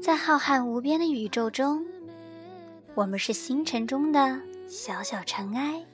[0.00, 1.84] 在浩瀚无边的宇宙中，
[2.94, 5.84] 我们是星辰中的小小尘埃。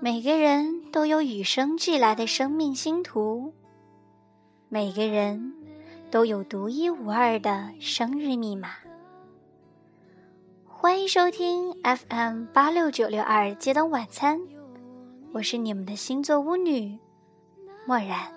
[0.00, 3.54] 每个人都有与生俱来的生命星图，
[4.68, 5.54] 每个人
[6.10, 8.68] 都有独一无二的生日密码。
[10.80, 14.40] 欢迎收听 FM 八六九六二接灯晚餐，
[15.32, 16.96] 我是你们的星座巫女
[17.84, 18.32] 漠然。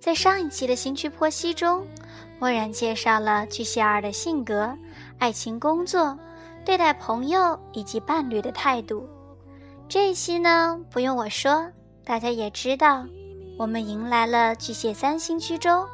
[0.00, 1.86] 在上一期的新区剖析中，
[2.38, 4.74] 默然介绍了巨蟹二的性格、
[5.18, 6.18] 爱情、工作、
[6.64, 9.06] 对待朋友以及伴侣的态度。
[9.88, 11.66] 这一期呢，不用我说，
[12.04, 13.06] 大家也知道，
[13.56, 15.88] 我们迎来了巨蟹三新区周。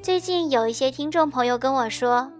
[0.00, 2.30] 最近有一些听众朋友跟我说：“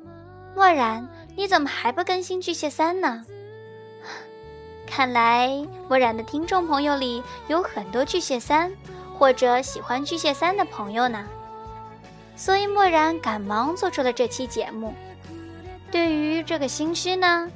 [0.55, 3.25] 墨然，你怎么还不更新巨蟹三呢？”
[4.87, 8.73] 看来墨然的听众朋友里有很多巨蟹三。
[9.17, 11.25] 或者喜欢巨蟹三的朋友呢，
[12.35, 14.93] 所以墨然赶忙做出了这期节目。
[15.93, 17.49] 对于这个新区呢，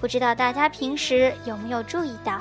[0.00, 2.40] 不知道大家平时有没有注意到，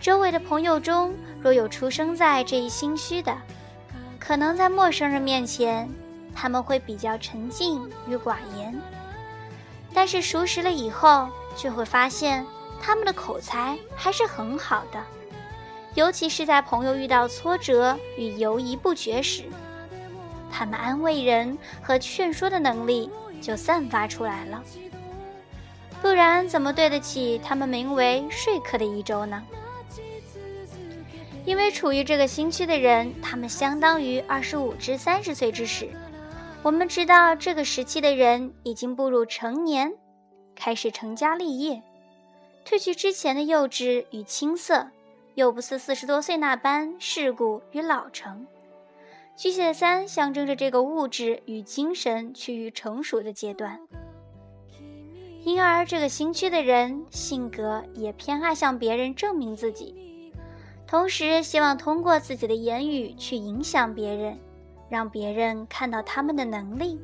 [0.00, 3.36] 周围的朋友中若有出生在这一星区的，
[4.18, 5.88] 可能在陌生人面前
[6.34, 8.78] 他们会比较沉静与寡言，
[9.94, 12.44] 但是熟识了以后，就会发现
[12.80, 15.02] 他们的口才还是很好的。
[15.94, 19.44] 尤其是在朋友遇到挫折与犹疑不决时，
[20.52, 24.62] 他们安慰人和劝说的能力就散发出来了。
[26.00, 29.42] 不然怎么对得起他们名为“说客”的一周呢？
[31.44, 35.88] 因为处于这个新区的人，他们相当于二十五至三十岁之时。
[36.62, 39.92] 我们知道这个时期的人已经步入成年，
[40.54, 41.82] 开始成家立业，
[42.64, 44.88] 褪去之前的幼稚与青涩。
[45.34, 48.44] 又不似四十多岁那般世故与老成，
[49.36, 53.78] 巨蟹三象征着这个物质与精神趋于成熟的阶段，
[55.44, 60.32] 因而这个新区的人性格也偏爱向别人证明自己，
[60.86, 64.38] 同时希望通过自己的言语去影响别人，
[64.88, 67.00] 让别人看到他们的能力。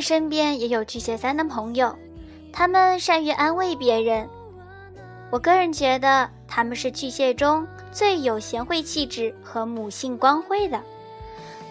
[0.00, 1.94] 身边也有巨蟹三的朋友，
[2.52, 4.28] 他们善于安慰别人。
[5.30, 10.80] 我个人觉得他们是巨蟹中最有贤惠气质和母性光辉的，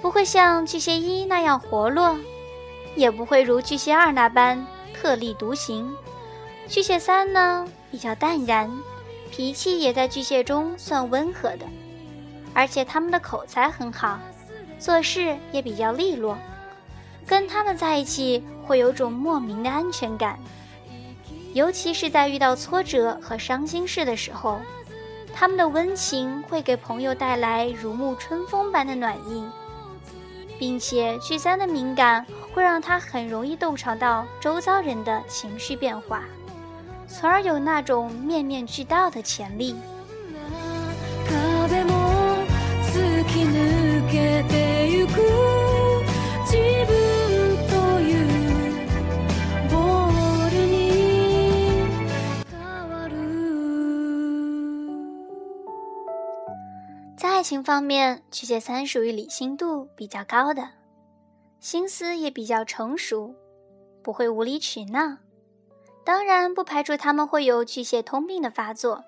[0.02, 2.16] 不会像巨蟹一那样活络，
[2.96, 5.92] 也不会如巨蟹二那般特立独行。
[6.68, 8.72] 巨蟹三呢比较淡然，
[9.32, 11.66] 脾气也在巨蟹中算温和的，
[12.54, 14.20] 而且他们的口才很好，
[14.78, 16.38] 做事也比较利落。
[17.28, 20.40] 跟他们在一起会有种莫名的安全感，
[21.54, 24.60] 尤其是在遇到挫折和伤心事的时候，
[25.34, 29.44] 他们的温情会给朋友带来如沐春风般的暖意，
[30.58, 36.24] 并且巨三的敏感会让他很容易洞察到周遭人的情绪变化，
[37.08, 39.76] 从而有那种面面俱到的潜力。
[57.38, 60.72] 爱情方面，巨蟹三属于理性度比较高的，
[61.60, 63.36] 心思也比较成熟，
[64.02, 65.20] 不会无理取闹。
[66.04, 69.04] 当然，不排除他们会有巨蟹通病的发作。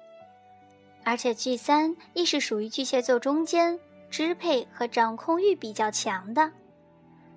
[1.04, 3.80] 而且，巨三亦是属于巨蟹座中间
[4.12, 6.52] 支配和掌控欲比较强的。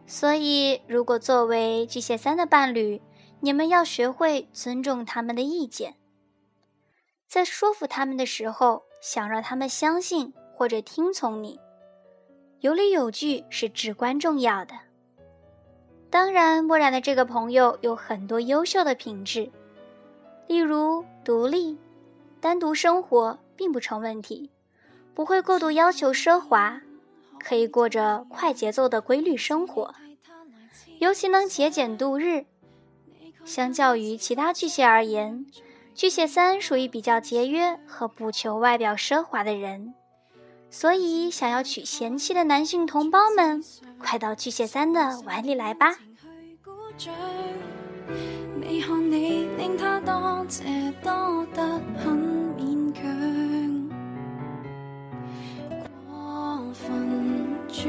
[0.07, 3.01] 所以，如果作为巨蟹三的伴侣，
[3.41, 5.95] 你们要学会尊重他们的意见，
[7.27, 10.35] 在说服他们的时候，想让他们相信。
[10.63, 11.59] 或者听从你，
[12.61, 14.77] 有理有据是至关重要的。
[16.09, 19.51] 当然，墨然的这个朋友有很多优秀的品质，
[20.47, 21.77] 例如独立、
[22.41, 24.53] 单独生活并不成问题，
[25.15, 26.81] 不会过度要求奢华，
[27.41, 29.93] 可以过着快节奏的规律生活，
[31.01, 32.45] 尤其能节俭度日。
[33.45, 35.45] 相较于其他巨蟹而言，
[35.93, 39.95] 巨蟹三属于比较节约和不求外表奢华的人，
[40.73, 43.63] 所以想要娶贤妻的男性同胞们
[43.99, 45.99] 快到巨蟹三的碗里来吧。
[48.65, 49.77] 你令
[56.75, 56.91] 分
[57.69, 57.83] 主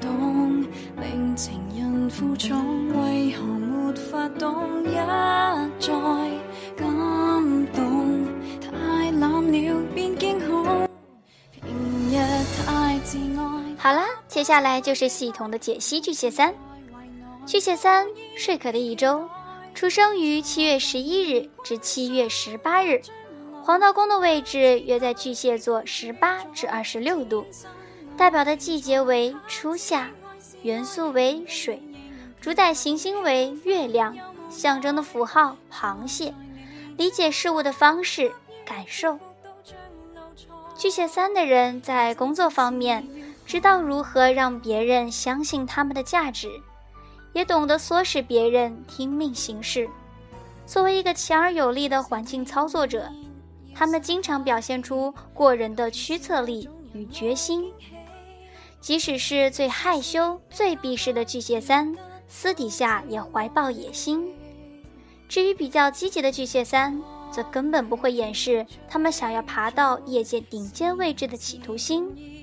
[0.00, 0.62] 动
[1.00, 4.94] 令情人负重为何没法懂一
[13.78, 16.52] 好啦，接下来就是系统的解析巨蟹三。
[17.46, 19.26] 巨蟹三，睡可的一周，
[19.72, 23.00] 出生于七月十一日至七月十八日，
[23.62, 27.46] 黄道宫的位置约在巨蟹座十八至二十六度，
[28.16, 30.10] 代表的季节为初夏，
[30.62, 31.80] 元素为水，
[32.40, 34.14] 主宰行星为月亮，
[34.50, 36.34] 象征的符号螃蟹，
[36.96, 38.32] 理解事物的方式
[38.66, 39.18] 感受。
[40.76, 43.08] 巨蟹三的人在工作方面，
[43.48, 46.50] 知道如何让别人相信他们的价值。
[47.32, 49.88] 也懂得唆使别人听命行事。
[50.66, 53.10] 作为一个强而有力的环境操作者，
[53.74, 57.72] 他们经常表现出过人的驱策力与决心。
[58.80, 61.96] 即使是最害羞、最避世的巨蟹三，
[62.26, 64.30] 私底下也怀抱野心。
[65.26, 67.00] 至于比较积极的巨蟹三，
[67.30, 72.37] 则根本不会掩饰他们想要爬到业界顶尖位置的企图心。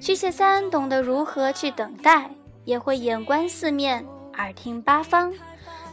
[0.00, 2.30] 巨蟹三懂得如何去等待。
[2.64, 4.04] 也会眼观四面，
[4.34, 5.32] 耳听八方，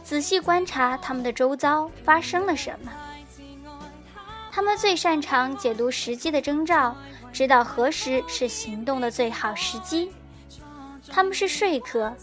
[0.04, 2.92] 仔细观察他们的周遭发生了什么。
[4.52, 6.94] 他们最擅长解读时机的征兆，
[7.32, 10.12] 知道何时是行动的最好时机。
[11.08, 12.14] 他们是说客，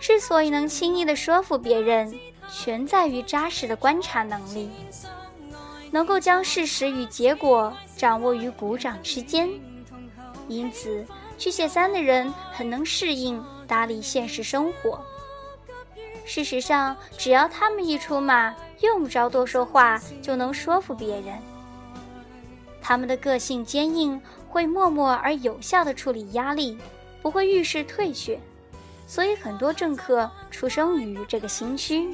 [0.00, 2.12] 之所以能轻易地说服别人，
[2.50, 4.68] 全在于扎实的观察能力，
[5.92, 9.48] 能够将事实与结果掌握于股掌之间。
[10.48, 11.04] 因此，
[11.36, 13.42] 巨蟹三的人很能适应。
[13.66, 15.02] 打理现实生活。
[16.26, 21.34] 事实上，只要他们一出马，用不着多说话就能说服别人。
[22.80, 26.76] 他们的个性坚硬，会默默而有效地处理压力，
[27.22, 28.38] 不会遇事退却，
[29.06, 32.06] 所以很多政客出生于这个新区。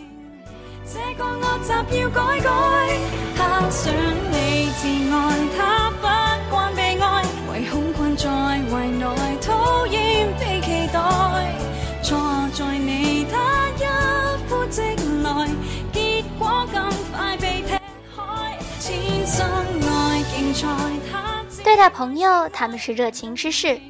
[21.62, 23.80] 对待朋友，他们是热情之士，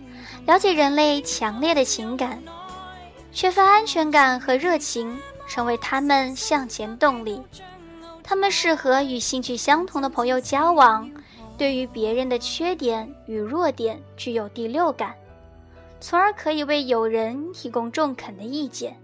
[0.46, 2.40] 了解人类强烈的情感，
[3.32, 5.18] 缺乏安全感和热情
[5.48, 7.40] 成为他们向前动力。
[8.22, 11.10] 他们适合与兴趣相同的朋友交往，
[11.56, 15.14] 对于别人的缺点与弱点具有第六感，
[16.00, 18.96] 从而可以为友人提供中肯的意见。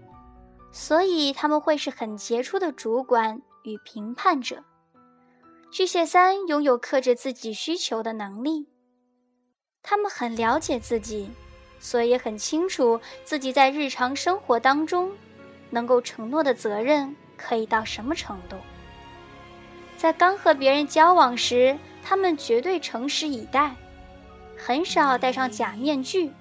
[0.71, 4.63] 所以他们会是很杰出的主管与评判者。
[5.71, 8.67] 巨蟹三拥有克制自己需求的能力，
[9.83, 11.29] 他们很了解自己，
[11.79, 15.11] 所以很清楚自己在日常生活当中
[15.69, 18.55] 能够承诺的责任可以到什么程度。
[19.97, 23.75] 在刚和别人交往时，他们绝对诚实以待，
[24.57, 26.31] 很少戴上假面具。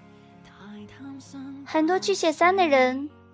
[1.64, 3.11] 很多巨蟹三的人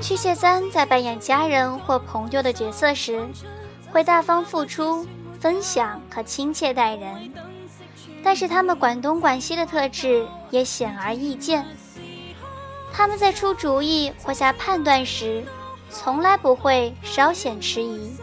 [0.00, 3.26] 巨蟹三在扮演家人或朋友的角色时，
[3.90, 5.06] 会大方付出、
[5.40, 7.32] 分享和亲切待人，
[8.22, 11.66] 但是他们管东管西的特质也显而易见。
[12.92, 15.44] 他们在出主意或下判断时，
[15.90, 18.16] 从来不会稍显迟疑。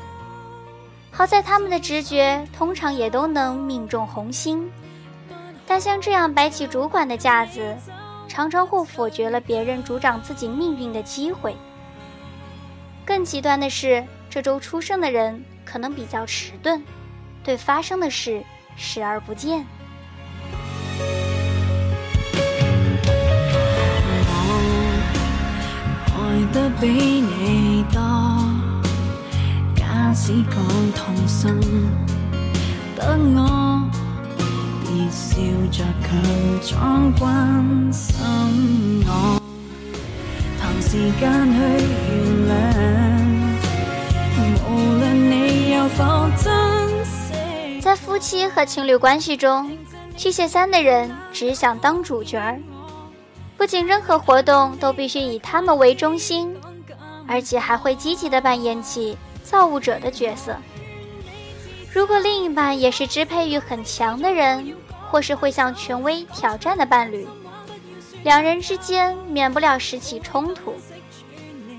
[1.12, 4.72] 好在他们的直觉通常也都能命中红心，
[5.68, 7.76] 但像这样摆起主管的架子，
[8.34, 11.56] 常常会否决了别人主掌自己命运的机会。
[13.06, 16.82] 更极端的是，这周出生的人可能比较迟钝，
[17.44, 18.44] 对发生的事
[18.76, 19.64] 视而不见。
[26.10, 28.02] 爱得比你多，
[29.76, 30.56] 假使讲
[30.94, 31.56] 痛心，
[32.96, 33.73] 得我
[35.14, 35.38] 笑
[35.72, 39.40] 着强装关心我，
[40.60, 41.60] 凭时间去
[42.10, 42.58] 原谅，
[44.68, 46.04] 无论你有否
[46.36, 46.52] 珍
[47.06, 47.80] 惜。
[47.80, 49.78] 在夫妻和情侣关系中，
[50.18, 52.60] 巨蟹三的人只想当主角儿。
[53.56, 56.56] 不仅任何活动都必须以他们为中心，
[57.28, 60.58] 而且还会积极地扮演起造物者的角色。
[61.94, 64.74] 如果另一半也是支配欲很强的人，
[65.14, 67.28] 或是会向权威挑战的伴侣，
[68.24, 70.74] 两人之间免不了时起冲突。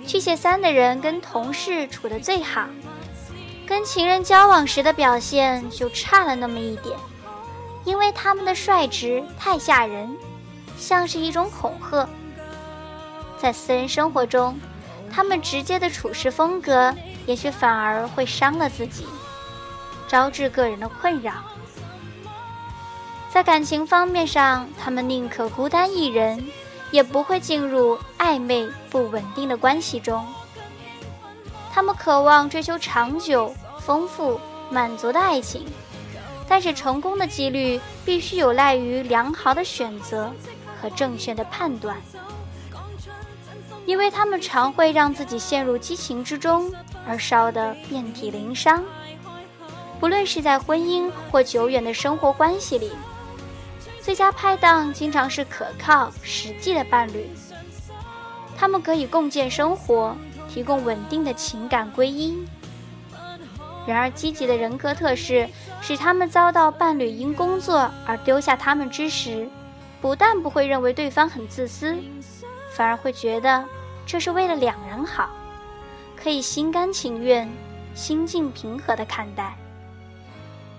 [0.07, 2.69] 巨蟹三的人跟同事处得最好，
[3.67, 6.97] 跟情人交往时的表现就差了那么一点，
[7.85, 10.17] 因为他们的率直太吓人。
[10.79, 12.09] 像是一种恐吓，
[13.37, 14.57] 在私人生活中，
[15.11, 16.95] 他们直接的处事风格，
[17.26, 19.05] 也许反而会伤了自己，
[20.07, 21.33] 招致个人的困扰。
[23.35, 26.41] 在感情方面上，他们宁可孤单一人，
[26.93, 30.25] 也不会进入暧昧不稳定的关系中。
[31.73, 35.67] 他们渴望追求长久、丰富、满足的爱情，
[36.47, 40.33] 但是成功的几率必须有赖于良好的选择。
[40.81, 41.97] 和正确的判断，
[43.85, 46.71] 因为他们常会让自己陷入激情之中，
[47.09, 48.85] 而烧得遍体鳞伤。
[49.99, 52.93] 不论是在婚姻或久远的生活关系里，
[54.04, 57.26] 最佳拍档经常是可靠、实际的伴侣。
[58.54, 60.14] 他们可以共建生活，
[60.46, 62.46] 提供稳定的情感归因。
[63.87, 65.49] 然而，积极的人格特质
[65.80, 69.49] 使他们遭到伴侣因工作而丢下他们之时。
[70.02, 71.96] 不但不会认为对方很自私，
[72.75, 73.64] 反而会觉得
[74.04, 75.30] 这是为了两人好，
[76.14, 77.50] 可以心甘情愿、
[77.94, 79.56] 心境平和的看待。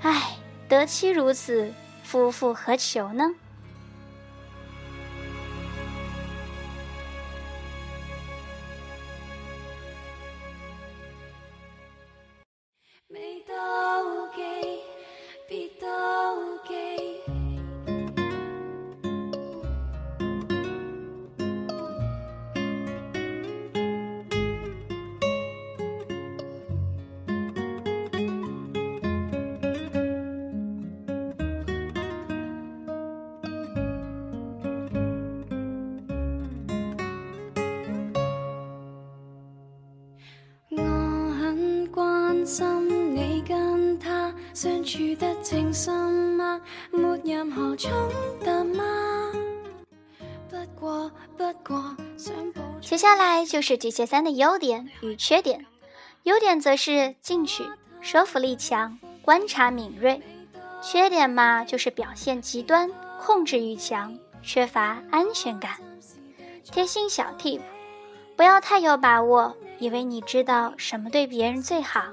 [0.03, 0.37] 唉，
[0.69, 1.73] 得妻如此，
[2.05, 3.31] 夫复何求呢？
[44.65, 46.59] 相处得真心吗？
[46.89, 47.91] 没任何冲
[48.43, 49.31] 突吗？
[50.49, 52.33] 不过不过想
[52.81, 55.63] 接下来就是巨蟹三的优点与缺点。
[56.23, 57.63] 优点则是进取、
[58.01, 60.19] 说服力强、观察敏锐；
[60.81, 62.89] 缺点嘛，就是表现极端、
[63.21, 65.73] 控制欲强、缺乏安全感。
[66.63, 67.61] 贴心小 tip：
[68.35, 72.05] 不要太有把握，以为你知道什么对别人最好。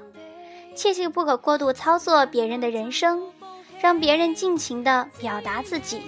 [0.75, 3.21] 切记不可过度操作别人的人生，
[3.81, 6.01] 让别人尽情的表达自己。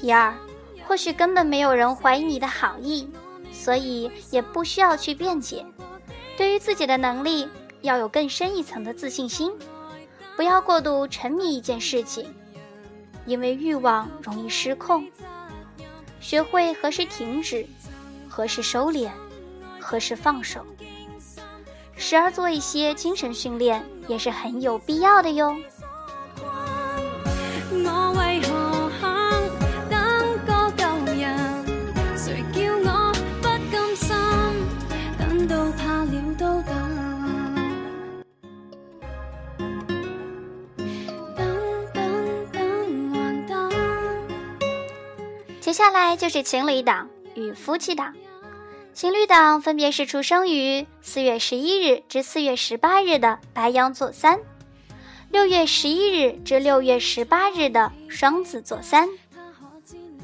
[0.00, 0.34] 第二，
[0.86, 3.08] 或许根本没有人怀疑你的好意，
[3.52, 5.64] 所以也不需要去辩解。
[6.36, 7.48] 对于自己的能力，
[7.82, 9.52] 要有更深一层的自信心，
[10.36, 12.32] 不要过度沉迷一件事情，
[13.26, 15.06] 因为欲望容易失控。
[16.20, 17.66] 学会何时停止，
[18.28, 19.10] 何时收敛，
[19.80, 20.64] 何时放手。
[22.02, 25.56] 时而做一些精神训练也是很有必要的哟。
[45.60, 48.12] 接下来就是情侣档与夫妻档。
[48.94, 54.38] 情侣档分别是出生于四月十一日至四月十八日的白羊座三，
[55.30, 59.08] 六月十一日至六月十八日的双子座三，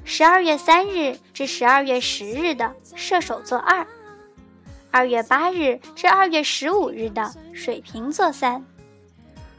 [0.04, 3.87] 十二月三日至十二月十日的射手座二，
[4.90, 8.62] 二月八日至二月十五日的水瓶座三。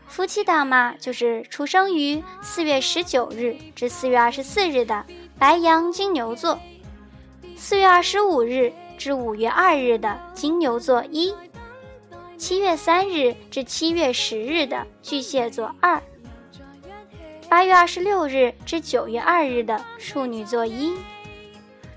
[0.07, 5.03] 夫妻档嘛，就是出生于四月十九日至四月二十四日的
[5.39, 6.59] 白羊金牛座，
[7.57, 8.71] 四月二十五日。
[8.99, 11.33] 至五月二日的金牛座一，
[12.37, 16.03] 七月三日至七月十日的巨蟹座二，
[17.47, 20.97] 八月二十六日至九月二日的处女座一，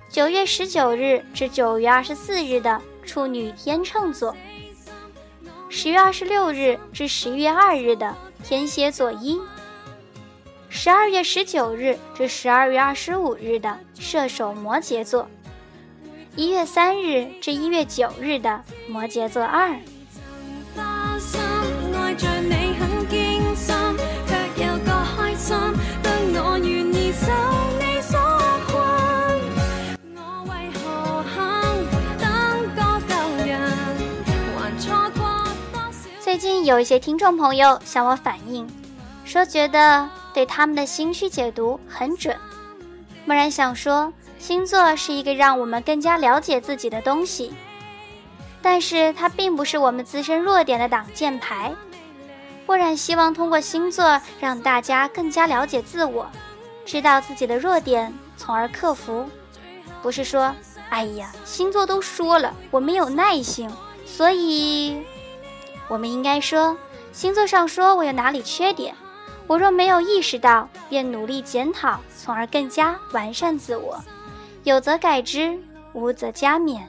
[0.08, 4.36] 九月十九日至九月二十四日的处女天秤座，
[5.68, 9.40] 十月二十六日至十一月二日的天蝎座一，
[10.68, 15.28] 十二月十九日至十二月二十五日的射手摩羯座，
[16.34, 19.76] 一月三日至一月九日的摩羯座二。
[36.18, 38.66] 最近有一些听众朋友向我反映，
[39.26, 42.34] 说觉得对他们的星区解读很准。
[43.26, 44.10] 蓦然想说，
[44.42, 47.52] 星座是一个让我们更加了解自己的东西，
[48.60, 51.72] 但是它并不是我们自身弱点的挡箭牌。
[52.66, 56.26] 蓦然希望通过星座让大家更加了解自我，
[56.84, 59.30] 知道自己的弱点，从而克服。
[60.02, 60.52] 不是说，
[60.90, 63.70] 哎呀，星座都说了我没有耐性，
[64.04, 65.04] 所以。
[65.86, 66.76] 我们应该说，
[67.12, 68.92] 星座上说我有哪里缺点，
[69.46, 74.02] 我若没有意识到，便努力检讨，从而更加完善自我。
[74.64, 75.58] 有则改之，
[75.92, 76.80] 无则加勉。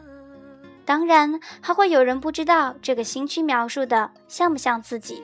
[0.85, 5.23] 当然，还会有人不知道这个星区描述的像不像自己，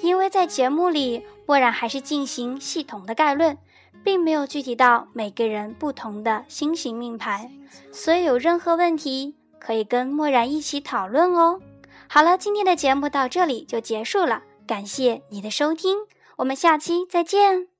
[0.00, 3.58] 因为在节目里，默然还是进行系统的概论，
[4.04, 7.50] 并没有具体到每个人不同的星型命盘，
[7.90, 11.60] 所以有任何问题可以跟默然一起讨论哦。
[12.08, 15.98] 好了，今天的节目到这里就结束了，感谢你的收听，
[16.36, 17.71] 我们下期再见。